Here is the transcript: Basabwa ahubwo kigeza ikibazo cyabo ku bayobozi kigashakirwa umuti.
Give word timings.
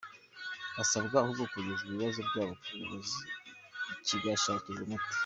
Basabwa 0.75 1.15
ahubwo 1.19 1.43
kigeza 1.51 1.81
ikibazo 1.89 2.21
cyabo 2.31 2.53
ku 2.59 2.65
bayobozi 2.71 3.19
kigashakirwa 4.05 4.83
umuti. 4.85 5.15